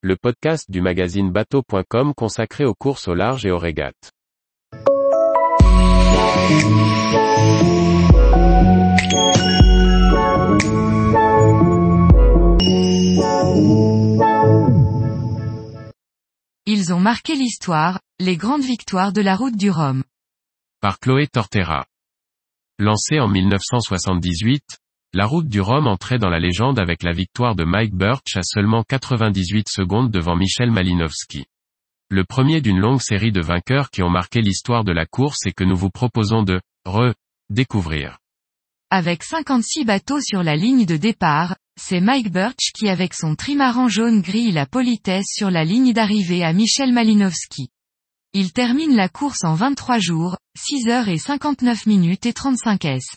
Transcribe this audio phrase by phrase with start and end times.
[0.00, 4.12] le podcast du magazine bateau.com consacré aux courses au large et aux régates.
[16.66, 20.04] Ils ont marqué l'histoire, les grandes victoires de la route du Rhum.
[20.80, 21.86] Par Chloé Tortera.
[22.78, 24.62] Lancée en 1978,
[25.14, 28.42] la route du Rhum entrait dans la légende avec la victoire de Mike Birch à
[28.42, 31.46] seulement 98 secondes devant Michel Malinowski.
[32.10, 35.52] Le premier d'une longue série de vainqueurs qui ont marqué l'histoire de la course et
[35.52, 38.18] que nous vous proposons de re-découvrir.
[38.90, 43.88] Avec 56 bateaux sur la ligne de départ, c'est Mike Birch qui avec son trimaran
[43.88, 47.70] jaune grille la politesse sur la ligne d'arrivée à Michel Malinowski.
[48.34, 53.16] Il termine la course en 23 jours, 6 heures et 59 minutes et 35 s.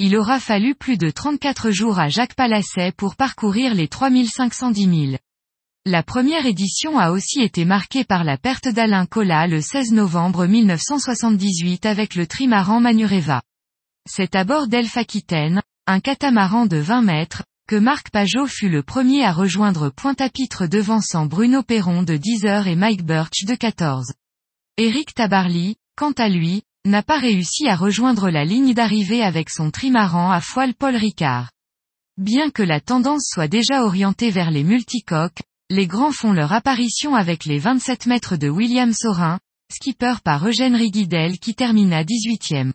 [0.00, 5.18] Il aura fallu plus de 34 jours à Jacques Palasset pour parcourir les 3510 000.
[5.86, 10.46] La première édition a aussi été marquée par la perte d'Alain Collat le 16 novembre
[10.46, 13.40] 1978 avec le trimaran Manureva.
[14.10, 18.82] C'est à bord d'Elf Aquitaine, un catamaran de 20 mètres, que Marc Pajot fut le
[18.82, 24.12] premier à rejoindre Pointe-à-Pitre devançant Bruno Perron de 10 heures et Mike Birch de 14.
[24.76, 29.70] Éric Tabarly, quant à lui, n'a pas réussi à rejoindre la ligne d'arrivée avec son
[29.70, 31.50] trimaran à foile Paul Ricard.
[32.18, 37.14] Bien que la tendance soit déjà orientée vers les multicoques, les grands font leur apparition
[37.14, 39.40] avec les 27 mètres de William Sorin,
[39.72, 42.72] skipper par Eugène Riguidel qui termina 18e.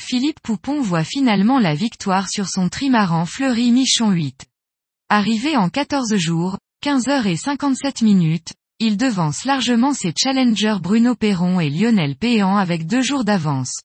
[0.00, 4.46] Philippe Poupon voit finalement la victoire sur son trimaran Fleury Michon 8.
[5.10, 11.14] Arrivé en 14 jours, 15 heures et 57 minutes, il devance largement ses challengers Bruno
[11.14, 13.80] Perron et Lionel Péan avec deux jours d'avance.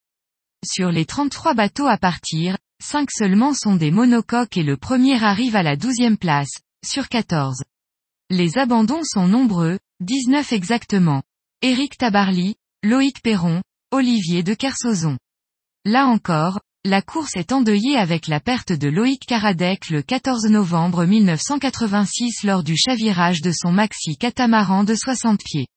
[0.66, 5.56] Sur les 33 bateaux à partir, 5 seulement sont des monocoques et le premier arrive
[5.56, 6.52] à la 12e place,
[6.86, 7.64] sur 14.
[8.30, 11.24] Les abandons sont nombreux, 19 exactement.
[11.62, 15.18] Éric Tabarly, Loïc Perron, Olivier de Kersozon.
[15.86, 21.04] Là encore, la course est endeuillée avec la perte de Loïc Karadec le 14 novembre
[21.04, 25.68] 1986 lors du chavirage de son maxi catamaran de 60 pieds.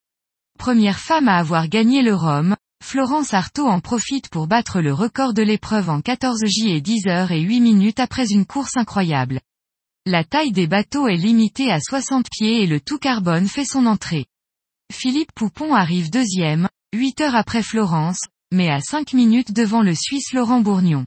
[0.61, 2.55] Première femme à avoir gagné le Rhum,
[2.85, 7.09] Florence Artaud en profite pour battre le record de l'épreuve en 14 J et 10
[7.09, 9.41] heures et 8 minutes après une course incroyable.
[10.07, 13.87] La taille des bateaux est limitée à 60 pieds et le tout carbone fait son
[13.87, 14.27] entrée.
[14.93, 18.21] Philippe Poupon arrive deuxième, 8 heures après Florence,
[18.53, 21.05] mais à 5 minutes devant le Suisse Laurent Bourgnon.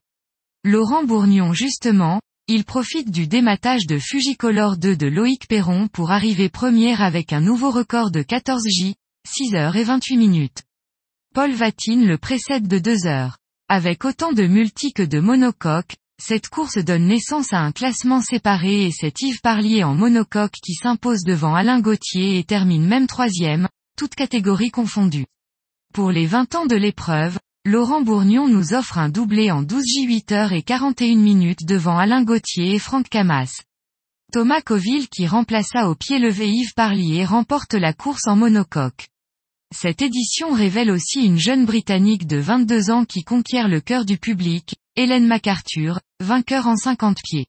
[0.65, 6.49] Laurent Bourgnon justement, il profite du dématage de Fujicolor 2 de Loïc Perron pour arriver
[6.49, 8.95] première avec un nouveau record de 14 J,
[9.27, 10.63] 6 heures et 28 minutes.
[11.33, 13.37] Paul Vatine le précède de 2 heures.
[13.69, 18.85] Avec autant de multi que de monocoques, cette course donne naissance à un classement séparé
[18.85, 23.67] et c'est Yves Parlier en monocoque qui s'impose devant Alain Gauthier et termine même troisième,
[23.97, 25.25] toutes catégories confondues.
[25.95, 30.03] Pour les 20 ans de l'épreuve, Laurent Bourgnon nous offre un doublé en 12 J
[30.03, 33.61] 8 heures et 41 minutes devant Alain Gauthier et Franck Camas.
[34.33, 39.07] Thomas Coville qui remplaça au pied levé Yves Parlier remporte la course en monocoque.
[39.73, 44.17] Cette édition révèle aussi une jeune Britannique de 22 ans qui conquiert le cœur du
[44.17, 47.45] public, Hélène MacArthur, vainqueur en 50 pieds.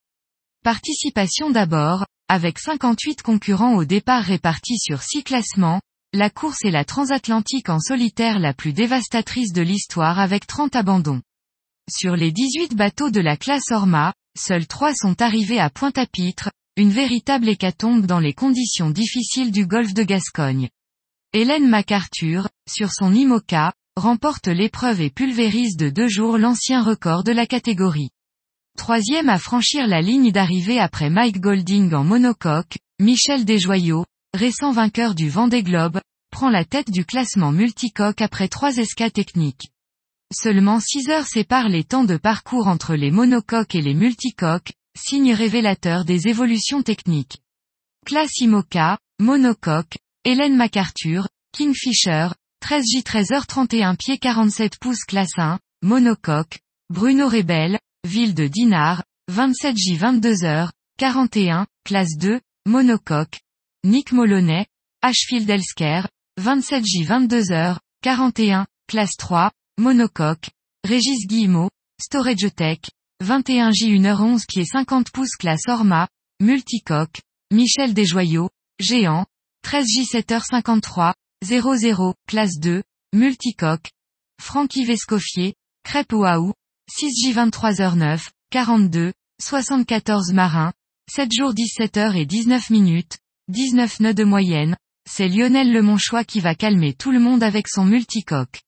[0.63, 5.81] Participation d'abord, avec 58 concurrents au départ répartis sur 6 classements,
[6.17, 11.21] la course est la transatlantique en solitaire la plus dévastatrice de l'histoire avec 30 abandons.
[11.91, 16.91] Sur les 18 bateaux de la classe Orma, seuls 3 sont arrivés à Pointe-à-Pitre, une
[16.91, 20.71] véritable hécatombe dans les conditions difficiles du golfe de Gascogne.
[21.35, 27.33] Hélène MacArthur, sur son IMOCA, remporte l'épreuve et pulvérise de deux jours l'ancien record de
[27.33, 28.11] la catégorie.
[28.79, 35.15] Troisième à franchir la ligne d'arrivée après Mike Golding en monocoque, Michel Desjoyaux, récent vainqueur
[35.15, 36.01] du Vendée Globe,
[36.31, 39.71] prend la tête du classement multicoque après trois escas techniques.
[40.35, 45.33] Seulement 6 heures séparent les temps de parcours entre les monocoques et les multicoques, signe
[45.33, 47.39] révélateur des évolutions techniques.
[48.05, 52.29] Classe IMOCA, monocoque, Hélène MacArthur, Kingfisher,
[52.65, 56.59] 13J 13h31 pieds 47 pouces classe 1, monocoque,
[56.91, 63.41] Bruno Rebel, ville de Dinard, 27J 22h, 41, classe 2, monocoque,
[63.85, 64.67] Nick Moloney,
[65.03, 66.09] Ashfield Elsker,
[66.41, 70.51] 27J 22h, 41, classe 3, monocoque,
[70.85, 71.71] Régis Guillemot,
[72.01, 72.81] Storage Tech,
[73.25, 76.09] 21J 1h11 pieds 50 pouces classe Orma,
[76.41, 79.27] multicoque, Michel Desjoyaux, géant,
[79.65, 81.15] 13J 7h53,
[81.45, 82.83] 00, classe 2,
[83.15, 83.91] multicoque,
[84.41, 86.53] Francky Vescoffier, crêpe Waou,
[86.91, 90.73] 6J 23h09, 42, 74 marins,
[91.11, 94.77] 7 jours 17h et 19 minutes, 19 nœuds de moyenne,
[95.09, 98.63] c'est Lionel Lemonchois qui va calmer tout le monde avec son multicoque.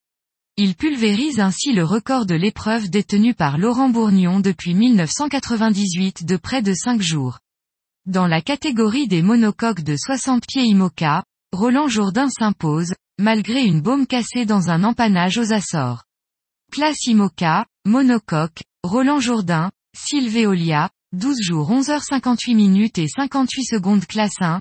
[0.56, 6.62] Il pulvérise ainsi le record de l'épreuve détenu par Laurent Bourgnon depuis 1998 de près
[6.62, 7.40] de 5 jours.
[8.06, 14.06] Dans la catégorie des monocoques de 60 pieds IMOCA, Roland Jourdain s'impose, malgré une baume
[14.06, 16.04] cassée dans un empannage aux Açores.
[16.70, 24.60] Classe IMOCA, monocoque, Roland Jourdain, Sylvéolia, 12 jours 11h58 minutes et 58 secondes classe 1,